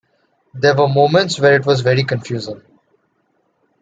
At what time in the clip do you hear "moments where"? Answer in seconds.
0.87-1.53